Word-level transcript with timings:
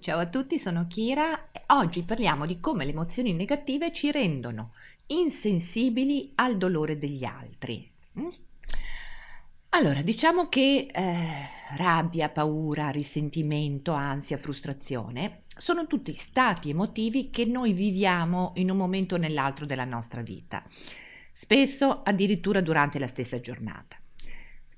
Ciao 0.00 0.18
a 0.18 0.26
tutti, 0.26 0.58
sono 0.58 0.86
Kira 0.86 1.50
e 1.52 1.60
oggi 1.74 2.04
parliamo 2.04 2.46
di 2.46 2.58
come 2.58 2.86
le 2.86 2.92
emozioni 2.92 3.34
negative 3.34 3.92
ci 3.92 4.10
rendono 4.10 4.72
insensibili 5.08 6.32
al 6.36 6.56
dolore 6.56 6.96
degli 6.96 7.22
altri. 7.22 7.86
Mm? 8.18 8.28
Allora, 9.68 10.00
diciamo 10.00 10.48
che 10.48 10.88
eh, 10.90 11.16
rabbia, 11.76 12.30
paura, 12.30 12.88
risentimento, 12.88 13.92
ansia, 13.92 14.38
frustrazione 14.38 15.42
sono 15.54 15.86
tutti 15.86 16.14
stati 16.14 16.70
emotivi 16.70 17.28
che 17.28 17.44
noi 17.44 17.74
viviamo 17.74 18.52
in 18.54 18.70
un 18.70 18.78
momento 18.78 19.16
o 19.16 19.18
nell'altro 19.18 19.66
della 19.66 19.84
nostra 19.84 20.22
vita, 20.22 20.64
spesso 21.30 22.00
addirittura 22.02 22.62
durante 22.62 22.98
la 22.98 23.06
stessa 23.06 23.38
giornata. 23.38 23.98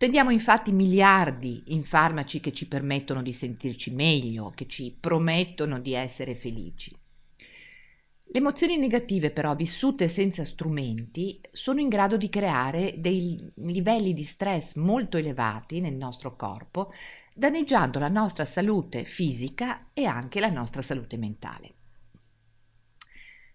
Spendiamo 0.02 0.30
infatti 0.30 0.72
miliardi 0.72 1.62
in 1.66 1.84
farmaci 1.84 2.40
che 2.40 2.52
ci 2.52 2.66
permettono 2.66 3.22
di 3.22 3.32
sentirci 3.32 3.94
meglio, 3.94 4.50
che 4.52 4.66
ci 4.66 4.96
promettono 4.98 5.78
di 5.78 5.94
essere 5.94 6.34
felici. 6.34 6.90
Le 6.90 8.40
emozioni 8.40 8.78
negative 8.78 9.30
però 9.30 9.54
vissute 9.54 10.08
senza 10.08 10.42
strumenti 10.42 11.40
sono 11.52 11.78
in 11.78 11.88
grado 11.88 12.16
di 12.16 12.28
creare 12.28 12.94
dei 12.98 13.48
livelli 13.54 14.12
di 14.12 14.24
stress 14.24 14.74
molto 14.74 15.18
elevati 15.18 15.78
nel 15.78 15.94
nostro 15.94 16.34
corpo, 16.34 16.92
danneggiando 17.32 18.00
la 18.00 18.08
nostra 18.08 18.44
salute 18.44 19.04
fisica 19.04 19.90
e 19.92 20.04
anche 20.04 20.40
la 20.40 20.50
nostra 20.50 20.82
salute 20.82 21.16
mentale. 21.16 21.74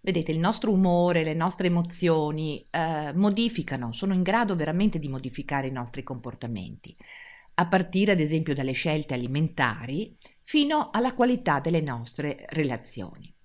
Vedete, 0.07 0.31
il 0.31 0.39
nostro 0.39 0.71
umore, 0.71 1.25
le 1.25 1.33
nostre 1.33 1.67
emozioni 1.67 2.65
eh, 2.71 3.11
modificano, 3.13 3.91
sono 3.91 4.13
in 4.13 4.23
grado 4.23 4.55
veramente 4.55 4.99
di 4.99 5.09
modificare 5.09 5.67
i 5.67 5.71
nostri 5.71 6.01
comportamenti, 6.01 6.95
a 7.55 7.67
partire 7.67 8.13
ad 8.13 8.21
esempio 8.21 8.53
dalle 8.53 8.71
scelte 8.71 9.15
alimentari 9.15 10.15
fino 10.43 10.91
alla 10.93 11.13
qualità 11.13 11.59
delle 11.59 11.81
nostre 11.81 12.45
relazioni. 12.51 13.35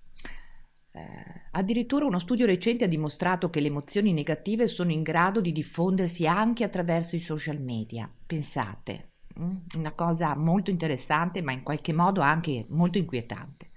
Eh, 0.93 1.49
addirittura 1.51 2.05
uno 2.05 2.19
studio 2.19 2.45
recente 2.45 2.85
ha 2.85 2.87
dimostrato 2.87 3.49
che 3.49 3.59
le 3.59 3.67
emozioni 3.67 4.13
negative 4.13 4.69
sono 4.69 4.91
in 4.93 5.01
grado 5.01 5.41
di 5.41 5.51
diffondersi 5.51 6.25
anche 6.25 6.63
attraverso 6.63 7.17
i 7.17 7.19
social 7.19 7.59
media. 7.59 8.09
Pensate? 8.25 9.15
Mm, 9.37 9.57
una 9.75 9.91
cosa 9.91 10.33
molto 10.37 10.69
interessante 10.69 11.41
ma 11.41 11.51
in 11.51 11.61
qualche 11.61 11.91
modo 11.91 12.21
anche 12.21 12.65
molto 12.69 12.99
inquietante. 12.99 13.71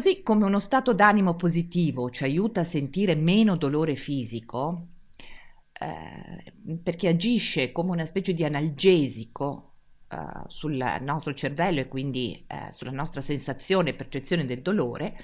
Così 0.00 0.22
come 0.22 0.46
uno 0.46 0.60
stato 0.60 0.94
d'animo 0.94 1.34
positivo 1.36 2.08
ci 2.08 2.24
aiuta 2.24 2.60
a 2.60 2.64
sentire 2.64 3.14
meno 3.14 3.58
dolore 3.58 3.96
fisico, 3.96 4.86
eh, 5.78 6.78
perché 6.82 7.08
agisce 7.08 7.70
come 7.70 7.90
una 7.90 8.06
specie 8.06 8.32
di 8.32 8.42
analgesico 8.42 9.74
eh, 10.08 10.16
sul 10.46 10.82
nostro 11.02 11.34
cervello 11.34 11.80
e 11.80 11.88
quindi 11.88 12.42
eh, 12.46 12.72
sulla 12.72 12.92
nostra 12.92 13.20
sensazione 13.20 13.90
e 13.90 13.94
percezione 13.94 14.46
del 14.46 14.62
dolore, 14.62 15.14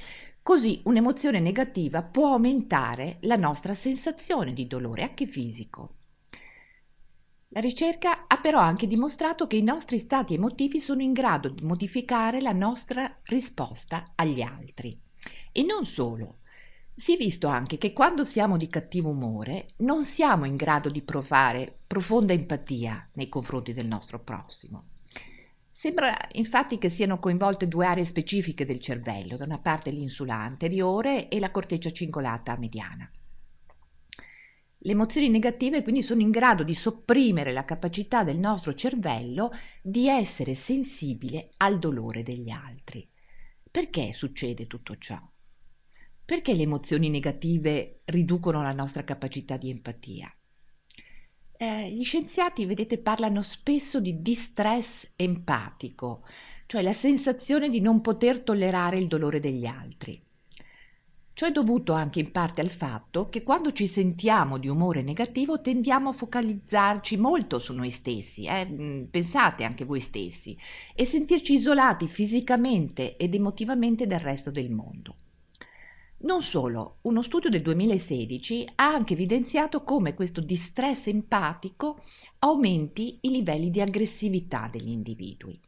così 0.42 0.82
un'emozione 0.84 1.40
negativa 1.40 2.02
può 2.02 2.32
aumentare 2.32 3.16
la 3.22 3.36
nostra 3.36 3.72
sensazione 3.72 4.52
di 4.52 4.66
dolore, 4.66 5.04
anche 5.04 5.26
fisico. 5.26 5.94
La 7.48 7.60
ricerca 7.60 8.25
però 8.46 8.60
anche 8.60 8.86
dimostrato 8.86 9.48
che 9.48 9.56
i 9.56 9.62
nostri 9.64 9.98
stati 9.98 10.34
emotivi 10.34 10.78
sono 10.78 11.02
in 11.02 11.12
grado 11.12 11.48
di 11.48 11.64
modificare 11.64 12.40
la 12.40 12.52
nostra 12.52 13.18
risposta 13.24 14.12
agli 14.14 14.40
altri. 14.40 14.96
E 15.50 15.64
non 15.64 15.84
solo. 15.84 16.42
Si 16.94 17.14
è 17.14 17.16
visto 17.16 17.48
anche 17.48 17.76
che 17.76 17.92
quando 17.92 18.22
siamo 18.22 18.56
di 18.56 18.68
cattivo 18.68 19.08
umore 19.08 19.70
non 19.78 20.04
siamo 20.04 20.44
in 20.44 20.54
grado 20.54 20.90
di 20.90 21.02
provare 21.02 21.76
profonda 21.88 22.34
empatia 22.34 23.08
nei 23.14 23.28
confronti 23.28 23.72
del 23.72 23.88
nostro 23.88 24.20
prossimo. 24.20 24.90
Sembra 25.68 26.16
infatti 26.34 26.78
che 26.78 26.88
siano 26.88 27.18
coinvolte 27.18 27.66
due 27.66 27.86
aree 27.86 28.04
specifiche 28.04 28.64
del 28.64 28.78
cervello, 28.78 29.36
da 29.36 29.44
una 29.44 29.58
parte 29.58 29.90
l'insula 29.90 30.36
anteriore 30.36 31.26
e 31.26 31.40
la 31.40 31.50
corteccia 31.50 31.90
cingolata 31.90 32.56
mediana. 32.58 33.10
Le 34.78 34.92
emozioni 34.92 35.28
negative 35.28 35.82
quindi 35.82 36.02
sono 36.02 36.20
in 36.20 36.30
grado 36.30 36.62
di 36.62 36.74
sopprimere 36.74 37.52
la 37.52 37.64
capacità 37.64 38.24
del 38.24 38.38
nostro 38.38 38.74
cervello 38.74 39.50
di 39.82 40.08
essere 40.08 40.54
sensibile 40.54 41.50
al 41.56 41.78
dolore 41.78 42.22
degli 42.22 42.50
altri. 42.50 43.08
Perché 43.70 44.12
succede 44.12 44.66
tutto 44.66 44.96
ciò? 44.98 45.18
Perché 46.24 46.54
le 46.54 46.62
emozioni 46.62 47.08
negative 47.08 48.00
riducono 48.04 48.60
la 48.60 48.72
nostra 48.72 49.04
capacità 49.04 49.56
di 49.56 49.70
empatia? 49.70 50.30
Eh, 51.58 51.90
gli 51.90 52.04
scienziati, 52.04 52.66
vedete, 52.66 52.98
parlano 52.98 53.42
spesso 53.42 54.00
di 54.00 54.20
distress 54.20 55.12
empatico, 55.16 56.26
cioè 56.66 56.82
la 56.82 56.92
sensazione 56.92 57.70
di 57.70 57.80
non 57.80 58.02
poter 58.02 58.40
tollerare 58.40 58.98
il 58.98 59.06
dolore 59.06 59.40
degli 59.40 59.64
altri. 59.64 60.22
Ciò 61.36 61.44
è 61.44 61.52
dovuto 61.52 61.92
anche 61.92 62.20
in 62.20 62.32
parte 62.32 62.62
al 62.62 62.70
fatto 62.70 63.28
che 63.28 63.42
quando 63.42 63.70
ci 63.70 63.86
sentiamo 63.86 64.56
di 64.56 64.68
umore 64.68 65.02
negativo 65.02 65.60
tendiamo 65.60 66.08
a 66.08 66.14
focalizzarci 66.14 67.18
molto 67.18 67.58
su 67.58 67.74
noi 67.74 67.90
stessi, 67.90 68.46
eh? 68.46 68.66
Mm, 68.66 69.02
pensate 69.10 69.62
anche 69.64 69.84
voi 69.84 70.00
stessi, 70.00 70.56
e 70.94 71.04
sentirci 71.04 71.52
isolati 71.52 72.08
fisicamente 72.08 73.18
ed 73.18 73.34
emotivamente 73.34 74.06
dal 74.06 74.20
resto 74.20 74.50
del 74.50 74.70
mondo. 74.70 75.16
Non 76.20 76.40
solo, 76.40 77.00
uno 77.02 77.20
studio 77.20 77.50
del 77.50 77.60
2016 77.60 78.70
ha 78.76 78.94
anche 78.94 79.12
evidenziato 79.12 79.82
come 79.82 80.14
questo 80.14 80.40
distress 80.40 81.08
empatico 81.08 82.02
aumenti 82.38 83.18
i 83.20 83.28
livelli 83.28 83.68
di 83.68 83.82
aggressività 83.82 84.70
degli 84.72 84.88
individui. 84.88 85.60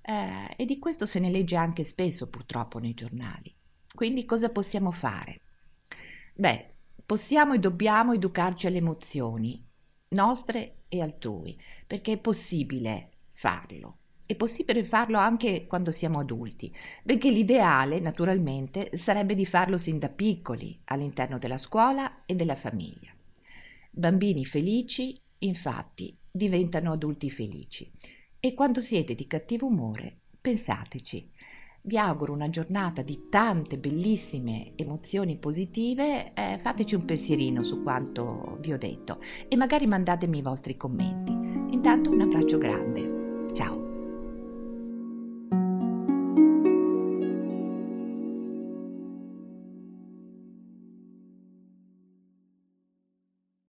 Eh, 0.00 0.54
e 0.56 0.64
di 0.64 0.78
questo 0.78 1.04
se 1.04 1.20
ne 1.20 1.28
legge 1.28 1.56
anche 1.56 1.84
spesso 1.84 2.30
purtroppo 2.30 2.78
nei 2.78 2.94
giornali. 2.94 3.53
Quindi 3.94 4.24
cosa 4.24 4.50
possiamo 4.50 4.90
fare? 4.90 5.40
Beh, 6.34 6.74
possiamo 7.06 7.52
e 7.54 7.60
dobbiamo 7.60 8.12
educarci 8.12 8.66
alle 8.66 8.78
emozioni, 8.78 9.64
nostre 10.08 10.78
e 10.88 11.00
altrui, 11.00 11.56
perché 11.86 12.14
è 12.14 12.18
possibile 12.18 13.10
farlo. 13.30 13.98
È 14.26 14.34
possibile 14.34 14.82
farlo 14.82 15.18
anche 15.18 15.68
quando 15.68 15.92
siamo 15.92 16.18
adulti, 16.18 16.74
benché 17.04 17.30
l'ideale, 17.30 18.00
naturalmente, 18.00 18.96
sarebbe 18.96 19.34
di 19.34 19.46
farlo 19.46 19.76
sin 19.76 20.00
da 20.00 20.08
piccoli, 20.08 20.76
all'interno 20.86 21.38
della 21.38 21.56
scuola 21.56 22.24
e 22.26 22.34
della 22.34 22.56
famiglia. 22.56 23.12
Bambini 23.92 24.44
felici, 24.44 25.16
infatti, 25.38 26.18
diventano 26.28 26.90
adulti 26.90 27.30
felici. 27.30 27.92
E 28.40 28.54
quando 28.54 28.80
siete 28.80 29.14
di 29.14 29.28
cattivo 29.28 29.66
umore, 29.66 30.22
pensateci, 30.40 31.30
vi 31.86 31.98
auguro 31.98 32.32
una 32.32 32.48
giornata 32.48 33.02
di 33.02 33.28
tante 33.28 33.78
bellissime 33.78 34.72
emozioni 34.74 35.36
positive, 35.36 36.32
eh, 36.32 36.58
fateci 36.58 36.94
un 36.94 37.04
pensierino 37.04 37.62
su 37.62 37.82
quanto 37.82 38.56
vi 38.60 38.72
ho 38.72 38.78
detto 38.78 39.20
e 39.48 39.56
magari 39.56 39.86
mandatemi 39.86 40.38
i 40.38 40.42
vostri 40.42 40.76
commenti. 40.76 41.32
Intanto 41.32 42.10
un 42.10 42.22
abbraccio 42.22 42.58
grande. 42.58 43.52
Ciao! 43.52 43.83